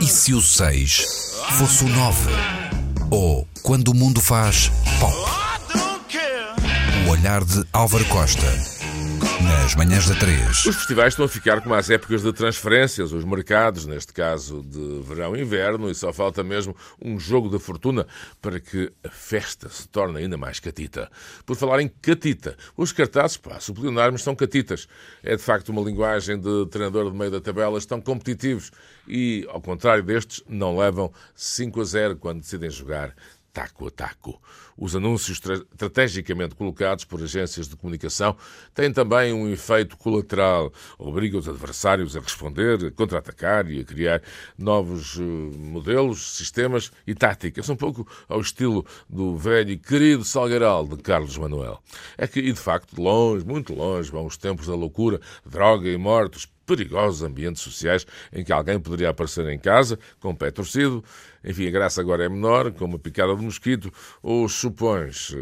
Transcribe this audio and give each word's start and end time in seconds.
E 0.00 0.06
se 0.06 0.34
o 0.34 0.42
6 0.42 1.04
fosse 1.58 1.84
o 1.84 1.88
9? 1.88 2.30
Ou 3.10 3.48
quando 3.62 3.88
o 3.88 3.94
mundo 3.94 4.20
faz 4.20 4.70
pop? 4.98 5.14
O 7.06 7.10
olhar 7.10 7.42
de 7.44 7.64
Álvaro 7.72 8.04
Costa. 8.06 8.79
Nas 9.44 9.74
manhãs 9.74 10.08
da 10.08 10.14
3. 10.16 10.66
Os 10.66 10.76
festivais 10.76 11.12
estão 11.12 11.24
a 11.24 11.28
ficar 11.28 11.60
como 11.62 11.74
as 11.74 11.88
épocas 11.88 12.22
de 12.22 12.32
transferências, 12.32 13.12
os 13.12 13.24
mercados, 13.24 13.86
neste 13.86 14.12
caso 14.12 14.62
de 14.62 15.00
verão 15.02 15.36
e 15.36 15.40
inverno, 15.40 15.90
e 15.90 15.94
só 15.94 16.12
falta 16.12 16.42
mesmo 16.42 16.76
um 17.00 17.18
jogo 17.18 17.48
da 17.48 17.58
fortuna 17.58 18.06
para 18.42 18.60
que 18.60 18.92
a 19.02 19.08
festa 19.08 19.68
se 19.68 19.88
torne 19.88 20.18
ainda 20.18 20.36
mais 20.36 20.60
catita. 20.60 21.10
Por 21.46 21.56
falar 21.56 21.80
em 21.80 21.88
catita, 21.88 22.56
os 22.76 22.92
cartazes, 22.92 23.36
pá, 23.36 23.58
subliminar 23.60 24.16
são 24.18 24.34
catitas. 24.34 24.86
É 25.22 25.36
de 25.36 25.42
facto 25.42 25.70
uma 25.70 25.82
linguagem 25.82 26.38
de 26.38 26.66
treinador 26.66 27.10
de 27.10 27.16
meio 27.16 27.30
da 27.30 27.40
tabela, 27.40 27.78
estão 27.78 28.00
competitivos 28.00 28.70
e, 29.06 29.46
ao 29.48 29.60
contrário 29.60 30.02
destes, 30.02 30.42
não 30.48 30.76
levam 30.76 31.12
5 31.34 31.80
a 31.80 31.84
0 31.84 32.16
quando 32.16 32.40
decidem 32.40 32.70
jogar 32.70 33.14
taco 33.52 33.86
a 33.86 33.90
taco. 33.90 34.40
Os 34.76 34.96
anúncios 34.96 35.38
estrategicamente 35.38 36.54
colocados 36.54 37.04
por 37.04 37.22
agências 37.22 37.68
de 37.68 37.76
comunicação 37.76 38.36
têm 38.74 38.92
também 38.92 39.32
um 39.32 39.48
efeito 39.48 39.96
colateral. 39.96 40.72
Obriga 40.98 41.36
os 41.36 41.48
adversários 41.48 42.16
a 42.16 42.20
responder, 42.20 42.86
a 42.86 42.90
contra-atacar 42.90 43.70
e 43.70 43.80
a 43.80 43.84
criar 43.84 44.22
novos 44.56 45.18
eh, 45.18 45.20
modelos, 45.20 46.36
sistemas 46.36 46.90
e 47.06 47.14
táticas, 47.14 47.68
um 47.68 47.76
pouco 47.76 48.06
ao 48.28 48.40
estilo 48.40 48.86
do 49.08 49.36
velho 49.36 49.72
e 49.72 49.76
querido 49.76 50.24
Salgueiral 50.24 50.86
de 50.86 50.96
Carlos 50.96 51.36
Manuel. 51.36 51.82
É 52.16 52.26
que, 52.26 52.40
e 52.40 52.52
de 52.52 52.60
facto, 52.60 53.00
longe, 53.00 53.44
muito 53.44 53.74
longe, 53.74 54.10
vão 54.10 54.24
os 54.24 54.36
tempos 54.36 54.66
da 54.66 54.74
loucura, 54.74 55.20
droga 55.44 55.88
e 55.88 55.96
mortos, 55.98 56.46
perigosos 56.70 57.24
ambientes 57.24 57.62
sociais 57.62 58.06
em 58.32 58.44
que 58.44 58.52
alguém 58.52 58.78
poderia 58.78 59.10
aparecer 59.10 59.44
em 59.48 59.58
casa 59.58 59.98
com 60.20 60.30
o 60.30 60.36
pé 60.36 60.52
torcido. 60.52 61.02
Enfim, 61.42 61.66
a 61.66 61.70
graça 61.70 62.02
agora 62.02 62.24
é 62.24 62.28
menor, 62.28 62.70
com 62.70 62.84
uma 62.84 62.98
picada 62.98 63.34
de 63.34 63.42
mosquito, 63.42 63.90
ou 64.22 64.46
supões, 64.46 65.34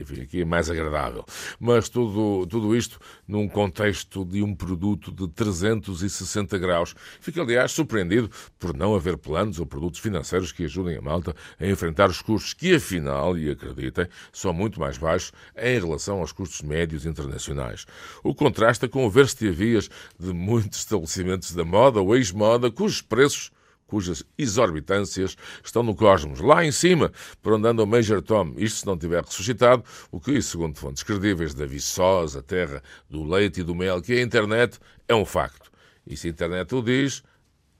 enfim, 0.00 0.22
aqui 0.22 0.42
é 0.42 0.44
mais 0.44 0.70
agradável. 0.70 1.24
Mas 1.58 1.88
tudo, 1.88 2.46
tudo 2.46 2.76
isto 2.76 3.00
num 3.26 3.48
contexto 3.48 4.24
de 4.24 4.40
um 4.40 4.54
produto 4.54 5.10
de 5.10 5.26
360 5.28 6.56
graus. 6.58 6.94
Fico, 7.20 7.40
aliás, 7.40 7.72
surpreendido 7.72 8.30
por 8.56 8.76
não 8.76 8.94
haver 8.94 9.18
planos 9.18 9.58
ou 9.58 9.66
produtos 9.66 9.98
financeiros 9.98 10.52
que 10.52 10.64
ajudem 10.64 10.96
a 10.96 11.02
malta 11.02 11.34
a 11.58 11.66
enfrentar 11.66 12.08
os 12.08 12.22
custos 12.22 12.54
que, 12.54 12.76
afinal, 12.76 13.36
e 13.36 13.50
acreditem, 13.50 14.06
são 14.32 14.52
muito 14.52 14.78
mais 14.78 14.96
baixos 14.96 15.32
em 15.56 15.78
relação 15.78 16.20
aos 16.20 16.30
custos 16.30 16.62
médios 16.62 17.04
internacionais. 17.04 17.84
O 18.22 18.32
contrasta 18.32 18.88
com 18.88 19.04
o 19.04 19.10
ver-se 19.10 19.50
vias 19.50 19.90
de 20.18 20.32
muitos 20.62 20.78
estabelecimentos 20.78 21.52
da 21.52 21.64
moda 21.64 22.00
ou 22.00 22.14
ex-moda 22.14 22.70
cujos 22.70 23.02
preços 23.02 23.50
cujas 23.84 24.24
exorbitâncias 24.38 25.36
estão 25.62 25.82
no 25.82 25.94
cosmos, 25.94 26.40
lá 26.40 26.64
em 26.64 26.72
cima, 26.72 27.12
por 27.42 27.52
onde 27.52 27.68
anda 27.68 27.82
o 27.82 27.86
Major 27.86 28.22
Tom. 28.22 28.54
Isto 28.56 28.78
se 28.78 28.86
não 28.86 28.96
tiver 28.96 29.22
ressuscitado, 29.22 29.84
o 30.10 30.18
que, 30.18 30.40
segundo 30.40 30.78
fontes 30.78 31.02
credíveis 31.02 31.52
da 31.52 31.66
viçosa 31.66 32.42
terra 32.42 32.82
do 33.10 33.22
leite 33.22 33.60
e 33.60 33.62
do 33.62 33.74
mel, 33.74 34.00
que 34.00 34.14
é 34.14 34.18
a 34.20 34.22
internet, 34.22 34.78
é 35.06 35.14
um 35.14 35.26
facto. 35.26 35.70
E 36.06 36.16
se 36.16 36.28
a 36.28 36.30
internet 36.30 36.74
o 36.74 36.80
diz, 36.80 37.22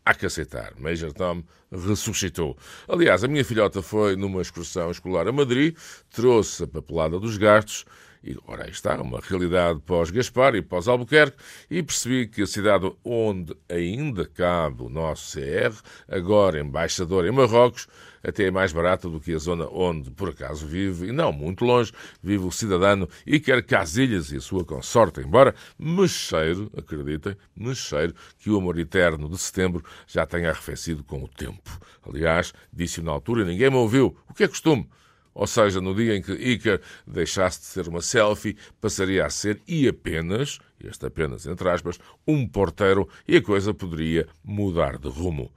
há 0.04 0.12
que 0.12 0.26
aceitar. 0.26 0.74
Major 0.76 1.14
Tom 1.14 1.42
ressuscitou. 1.70 2.58
Aliás, 2.86 3.24
a 3.24 3.28
minha 3.28 3.44
filhota 3.44 3.80
foi 3.80 4.14
numa 4.14 4.42
excursão 4.42 4.90
escolar 4.90 5.26
a 5.26 5.32
Madrid, 5.32 5.74
trouxe 6.10 6.64
a 6.64 6.66
papelada 6.66 7.18
dos 7.18 7.38
gastos 7.38 7.86
e, 8.24 8.36
ora, 8.46 8.64
aí 8.64 8.70
está, 8.70 9.00
uma 9.00 9.20
realidade 9.20 9.80
pós-Gaspar 9.80 10.54
e 10.54 10.62
pós-Albuquerque, 10.62 11.36
e 11.70 11.82
percebi 11.82 12.26
que 12.28 12.42
a 12.42 12.46
cidade 12.46 12.90
onde 13.04 13.56
ainda 13.68 14.24
cabe 14.26 14.82
o 14.82 14.88
nosso 14.88 15.36
CR, 15.36 15.76
agora 16.08 16.60
embaixador 16.60 17.26
em 17.26 17.32
Marrocos, 17.32 17.88
até 18.22 18.44
é 18.44 18.50
mais 18.50 18.72
barata 18.72 19.08
do 19.08 19.20
que 19.20 19.34
a 19.34 19.38
zona 19.38 19.68
onde, 19.68 20.10
por 20.10 20.28
acaso, 20.28 20.66
vive, 20.66 21.08
e 21.08 21.12
não 21.12 21.32
muito 21.32 21.64
longe, 21.64 21.92
vive 22.22 22.44
o 22.44 22.52
cidadano 22.52 23.08
e 23.26 23.40
quer 23.40 23.62
Casilhas 23.64 24.30
e 24.30 24.36
a 24.36 24.40
sua 24.40 24.64
consorte, 24.64 25.20
embora 25.20 25.54
mecheiro, 25.78 26.70
acreditem, 26.76 27.36
mecheiro, 27.56 28.14
que 28.38 28.50
o 28.50 28.58
amor 28.58 28.78
eterno 28.78 29.28
de 29.28 29.38
setembro 29.38 29.84
já 30.06 30.24
tenha 30.24 30.50
arrefecido 30.50 31.02
com 31.02 31.24
o 31.24 31.28
tempo. 31.28 31.80
Aliás, 32.08 32.52
disse-o 32.72 33.04
na 33.04 33.10
altura 33.10 33.42
e 33.42 33.44
ninguém 33.44 33.70
me 33.70 33.76
ouviu. 33.76 34.16
O 34.28 34.34
que 34.34 34.44
é 34.44 34.48
costume? 34.48 34.88
Ou 35.34 35.46
seja, 35.46 35.80
no 35.80 35.94
dia 35.94 36.16
em 36.16 36.22
que 36.22 36.32
Iker 36.32 36.80
deixasse 37.06 37.60
de 37.60 37.66
ser 37.66 37.88
uma 37.88 38.02
selfie, 38.02 38.56
passaria 38.80 39.24
a 39.24 39.30
ser 39.30 39.60
e 39.66 39.88
apenas, 39.88 40.58
este 40.82 41.06
apenas 41.06 41.46
entre 41.46 41.68
aspas, 41.68 41.98
um 42.26 42.46
porteiro 42.46 43.08
e 43.26 43.36
a 43.36 43.42
coisa 43.42 43.72
poderia 43.72 44.28
mudar 44.44 44.98
de 44.98 45.08
rumo. 45.08 45.50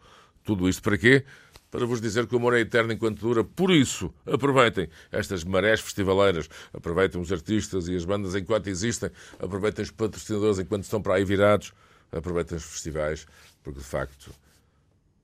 Tudo 0.44 0.70
isto 0.70 0.82
para 0.82 0.98
quê? 0.98 1.26
Para 1.70 1.86
vos 1.86 2.00
dizer 2.00 2.26
que 2.26 2.36
o 2.36 2.38
amor 2.38 2.54
é 2.54 2.62
eterno 2.62 2.94
enquanto 2.94 3.20
dura. 3.20 3.44
Por 3.44 3.70
isso, 3.70 4.14
aproveitem 4.26 4.88
estas 5.12 5.44
marés 5.44 5.82
festivaleiras, 5.82 6.48
aproveitem 6.72 7.20
os 7.20 7.32
artistas 7.32 7.88
e 7.90 7.96
as 7.96 8.06
bandas 8.06 8.36
enquanto 8.36 8.68
existem, 8.68 9.10
aproveitem 9.40 9.84
os 9.84 9.92
patrocinadores 9.92 10.60
enquanto 10.60 10.84
estão 10.84 11.02
para 11.02 11.16
aí 11.16 11.26
virados, 11.26 11.74
aproveitem 12.12 12.58
os 12.58 12.64
festivais, 12.64 13.28
porque 13.62 13.80
de 13.80 13.86
facto 13.86 14.32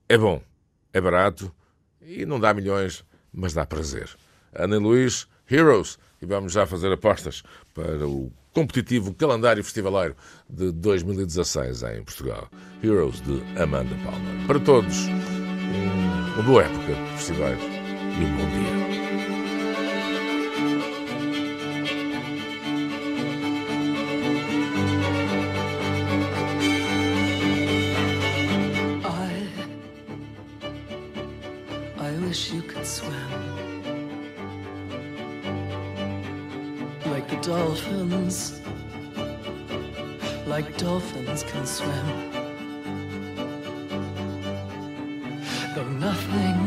é 0.09 0.17
bom, 0.17 0.43
é 0.91 0.99
barato 0.99 1.53
e 2.01 2.25
não 2.25 2.37
dá 2.37 2.53
milhões, 2.53 3.05
mas 3.31 3.53
dá 3.53 3.65
prazer. 3.65 4.09
Ana 4.53 4.77
Luís, 4.77 5.27
Heroes. 5.49 5.97
E 6.21 6.25
vamos 6.25 6.53
já 6.53 6.67
fazer 6.67 6.91
apostas 6.91 7.41
para 7.73 8.07
o 8.07 8.31
competitivo 8.53 9.13
calendário 9.13 9.63
festivaleiro 9.63 10.15
de 10.49 10.71
2016 10.71 11.83
em 11.83 12.03
Portugal. 12.03 12.47
Heroes 12.83 13.21
de 13.21 13.41
Amanda 13.59 13.95
Palmer. 14.03 14.47
Para 14.47 14.59
todos, 14.59 15.07
uma 16.35 16.43
boa 16.43 16.63
época 16.63 16.93
de 16.93 17.11
festivais 17.17 17.59
e 17.59 18.23
um 18.23 18.37
bom 18.37 18.49
dia. 18.49 18.91
I 31.97 32.17
wish 32.25 32.51
you 32.51 32.61
could 32.63 32.85
swim. 32.85 33.60
The 37.31 37.37
dolphins, 37.37 38.61
like 40.47 40.77
dolphins 40.77 41.43
can 41.43 41.65
swim. 41.65 42.07
Though 45.73 45.89
nothing, 46.07 46.59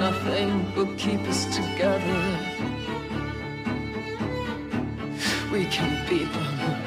nothing 0.00 0.74
will 0.74 0.92
keep 0.96 1.20
us 1.28 1.44
together, 1.54 2.22
we 5.52 5.66
can 5.66 6.08
beat 6.08 6.32
them. 6.32 6.83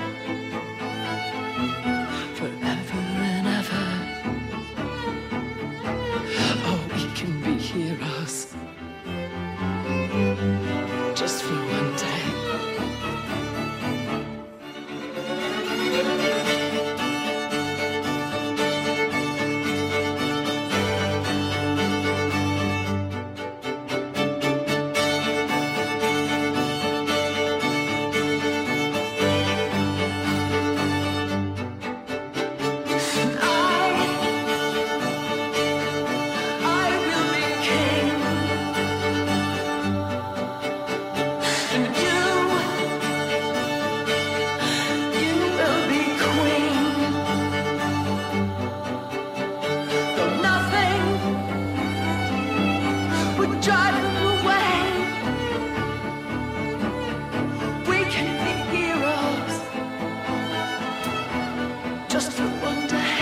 just 62.17 62.31
for 62.31 62.49
one 62.65 62.87
day. 62.87 63.19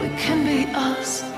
We 0.00 0.08
can 0.16 0.44
be 0.46 0.70
us. 0.72 1.29